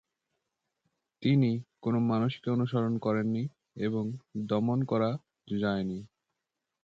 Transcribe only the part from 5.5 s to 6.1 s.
যায়নি"।